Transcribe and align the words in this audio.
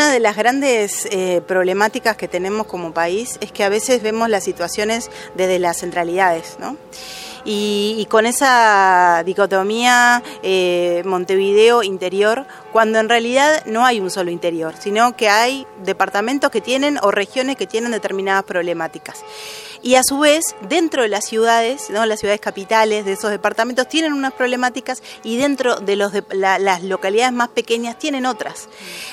una 0.00 0.12
de 0.12 0.20
las 0.20 0.34
grandes 0.34 1.06
eh, 1.10 1.42
problemáticas 1.46 2.16
que 2.16 2.26
tenemos 2.26 2.66
como 2.66 2.94
país 2.94 3.36
es 3.42 3.52
que 3.52 3.64
a 3.64 3.68
veces 3.68 4.02
vemos 4.02 4.30
las 4.30 4.42
situaciones 4.42 5.10
desde 5.34 5.58
las 5.58 5.76
centralidades, 5.76 6.56
¿no? 6.58 6.78
Y, 7.44 8.06
con 8.08 8.24
esa 8.24 9.22
dicotomía 9.26 10.22
eh, 10.42 11.02
Montevideo 11.04 11.82
interior, 11.82 12.46
cuando 12.72 12.98
en 12.98 13.08
realidad 13.08 13.64
no 13.66 13.84
hay 13.84 14.00
un 14.00 14.10
solo 14.10 14.30
interior, 14.30 14.74
sino 14.78 15.16
que 15.16 15.28
hay 15.28 15.66
departamentos 15.84 16.50
que 16.50 16.60
tienen 16.60 16.98
o 17.02 17.10
regiones 17.10 17.56
que 17.56 17.66
tienen 17.66 17.92
determinadas 17.92 18.44
problemáticas. 18.44 19.24
Y 19.82 19.94
a 19.94 20.02
su 20.02 20.18
vez, 20.18 20.54
dentro 20.68 21.02
de 21.02 21.08
las 21.08 21.24
ciudades, 21.24 21.88
¿no? 21.88 22.04
las 22.04 22.20
ciudades 22.20 22.40
capitales 22.40 23.06
de 23.06 23.12
esos 23.12 23.30
departamentos 23.30 23.88
tienen 23.88 24.12
unas 24.12 24.34
problemáticas 24.34 25.02
y 25.24 25.38
dentro 25.38 25.76
de 25.76 25.96
los 25.96 26.12
las 26.32 26.82
localidades 26.82 27.32
más 27.32 27.48
pequeñas 27.48 27.98
tienen 27.98 28.26
otras. 28.26 28.68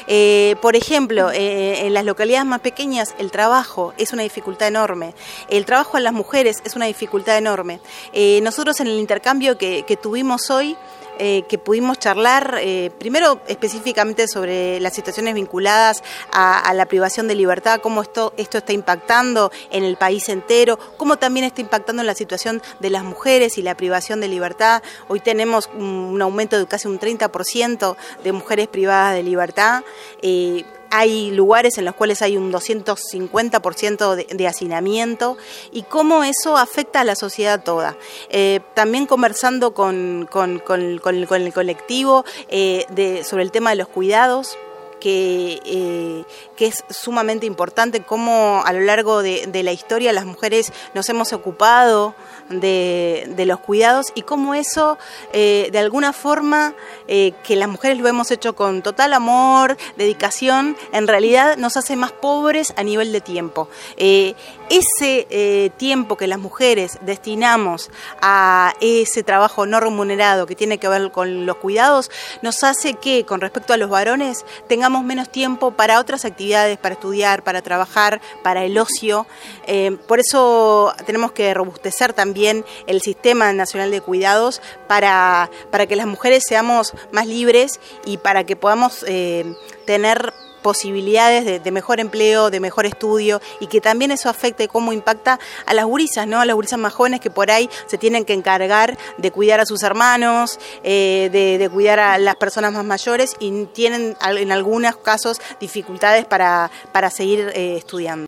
Eh, 0.07 0.55
por 0.61 0.75
ejemplo, 0.75 1.31
eh, 1.31 1.85
en 1.85 1.93
las 1.93 2.03
localidades 2.03 2.45
más 2.45 2.59
pequeñas 2.59 3.15
el 3.17 3.31
trabajo 3.31 3.93
es 3.97 4.11
una 4.11 4.23
dificultad 4.23 4.67
enorme. 4.67 5.13
El 5.47 5.65
trabajo 5.65 5.95
a 5.95 6.01
las 6.01 6.13
mujeres 6.13 6.57
es 6.65 6.75
una 6.75 6.85
dificultad 6.85 7.37
enorme. 7.37 7.79
Eh, 8.11 8.41
nosotros 8.43 8.79
en 8.81 8.87
el 8.87 8.99
intercambio 8.99 9.57
que 9.57 9.99
tuvimos 10.01 10.49
hoy, 10.49 10.75
eh, 11.19 11.43
que 11.47 11.57
pudimos 11.57 11.99
charlar, 11.99 12.57
eh, 12.61 12.91
primero 12.97 13.41
específicamente 13.47 14.27
sobre 14.27 14.79
las 14.79 14.93
situaciones 14.93 15.33
vinculadas 15.33 16.03
a, 16.31 16.73
la 16.73 16.85
privación 16.85 17.27
de 17.27 17.35
libertad, 17.35 17.79
cómo 17.81 18.01
esto, 18.01 18.33
esto 18.37 18.57
está 18.59 18.73
impactando 18.73 19.51
en 19.71 19.83
el 19.83 19.97
país 19.97 20.29
entero, 20.29 20.77
cómo 20.97 21.17
también 21.17 21.45
está 21.45 21.61
impactando 21.61 22.01
en 22.01 22.07
la 22.07 22.15
situación 22.15 22.61
de 22.79 22.89
las 22.89 23.03
mujeres 23.03 23.57
y 23.57 23.61
la 23.61 23.75
privación 23.75 24.19
de 24.19 24.27
libertad. 24.27 24.83
Hoy 25.07 25.19
tenemos 25.19 25.69
un, 25.77 26.21
aumento 26.21 26.57
de 26.57 26.67
casi 26.67 26.87
un 26.87 26.99
30% 26.99 27.95
de 28.23 28.31
mujeres 28.31 28.67
privadas 28.67 29.15
de 29.15 29.23
libertad. 29.23 29.83
Eh, 30.21 30.65
hay 30.91 31.31
lugares 31.31 31.77
en 31.77 31.85
los 31.85 31.95
cuales 31.95 32.21
hay 32.21 32.37
un 32.37 32.51
250% 32.51 34.15
de, 34.15 34.27
de, 34.29 34.47
hacinamiento 34.47 35.37
y 35.71 35.83
cómo 35.83 36.23
eso 36.23 36.57
afecta 36.57 37.01
a 37.01 37.03
la 37.03 37.15
sociedad 37.15 37.63
toda. 37.63 37.97
Eh, 38.29 38.59
también 38.73 39.05
conversando 39.05 39.73
con, 39.73 40.27
el 40.31 41.53
colectivo 41.53 42.25
eh, 42.49 43.21
sobre 43.23 43.43
el 43.43 43.51
tema 43.51 43.71
de 43.71 43.77
los 43.77 43.87
cuidados, 43.87 44.57
que, 44.99 45.59
eh, 45.65 46.25
que, 46.55 46.67
es 46.67 46.83
sumamente 46.89 47.45
importante, 47.45 48.01
cómo 48.01 48.63
a 48.65 48.73
lo 48.73 48.81
largo 48.81 49.21
de, 49.21 49.49
la 49.63 49.71
historia 49.71 50.13
las 50.13 50.25
mujeres 50.25 50.71
nos 50.93 51.09
hemos 51.09 51.33
ocupado 51.33 52.15
de, 52.49 53.43
los 53.45 53.59
cuidados 53.59 54.07
y 54.15 54.23
cómo 54.23 54.53
eso, 54.55 54.97
eh, 55.33 55.69
de 55.71 55.79
alguna 55.79 56.13
forma, 56.13 56.73
eh, 57.07 57.33
que 57.43 57.55
las 57.55 57.69
mujeres 57.69 57.97
lo 57.99 58.07
hemos 58.07 58.31
hecho 58.31 58.55
con 58.55 58.81
total 58.81 59.13
amor, 59.13 59.77
dedicación, 59.95 60.75
en 60.91 61.07
realidad 61.07 61.57
nos 61.57 61.77
hace 61.77 61.95
más 61.95 62.11
pobres 62.11 62.73
a 62.75 62.83
nivel 62.83 63.11
de 63.11 63.21
tiempo. 63.21 63.69
ese 63.97 65.71
tiempo 65.77 66.17
que 66.17 66.27
las 66.27 66.39
mujeres 66.39 66.99
destinamos 67.01 67.89
a 68.21 68.73
ese 68.81 69.23
trabajo 69.23 69.65
no 69.65 69.79
remunerado 69.79 70.45
que 70.45 70.55
tiene 70.55 70.77
que 70.77 70.89
ver 70.89 71.11
con 71.11 71.45
los 71.45 71.57
cuidados, 71.57 72.11
nos 72.41 72.63
hace 72.63 72.95
que, 72.95 73.25
con 73.25 73.41
respecto 73.41 73.73
a 73.73 73.77
los 73.77 73.89
varones, 73.89 74.45
tengamos 74.67 74.86
menos 74.89 75.29
tiempo 75.29 75.71
para 75.71 75.99
otras 75.99 76.25
actividades, 76.25 76.77
para 76.77 76.93
estudiar, 76.93 77.43
para 77.43 77.61
trabajar, 77.61 78.21
para 78.43 78.63
el 78.63 78.77
ocio. 78.77 79.27
Eh, 79.65 79.97
por 80.07 80.19
eso 80.19 80.93
tenemos 81.05 81.31
que 81.31 81.53
robustecer 81.53 82.13
también 82.13 82.65
el 82.87 83.01
Sistema 83.01 83.51
Nacional 83.53 83.91
de 83.91 84.01
Cuidados 84.01 84.61
para, 84.87 85.49
para 85.71 85.87
que 85.87 85.95
las 85.95 86.07
mujeres 86.07 86.43
seamos 86.47 86.93
más 87.11 87.27
libres 87.27 87.79
y 88.05 88.17
para 88.17 88.45
que 88.45 88.55
podamos 88.55 89.03
eh, 89.07 89.45
tener 89.85 90.33
posibilidades 90.61 91.63
de, 91.63 91.71
mejor 91.71 91.99
empleo, 91.99 92.49
de 92.49 92.59
mejor 92.59 92.85
estudio 92.85 93.41
y 93.59 93.67
que 93.67 93.81
también 93.81 94.11
eso 94.11 94.29
afecte 94.29 94.67
cómo 94.67 94.93
impacta 94.93 95.39
a 95.65 95.73
las 95.73 95.85
gurisas, 95.85 96.27
¿no? 96.27 96.39
A 96.39 96.45
las 96.45 96.55
gurisas 96.55 96.79
más 96.79 96.93
jóvenes 96.93 97.19
que 97.19 97.29
por 97.29 97.51
ahí 97.51 97.69
se 97.85 97.97
tienen 97.97 98.25
que 98.25 98.33
encargar 98.33 98.97
de 99.17 99.31
cuidar 99.31 99.59
a 99.59 99.65
sus 99.65 99.83
hermanos, 99.83 100.59
eh, 100.83 101.29
de, 101.31 101.69
cuidar 101.69 101.99
a 101.99 102.17
las 102.17 102.35
personas 102.37 102.71
más 102.73 102.85
mayores 102.85 103.35
y 103.39 103.65
tienen 103.65 104.15
en 104.21 104.51
algunos 104.51 104.95
casos 104.97 105.41
dificultades 105.59 106.25
para, 106.25 106.71
para 106.91 107.09
seguir 107.09 107.51
eh, 107.53 107.75
estudiando. 107.77 108.25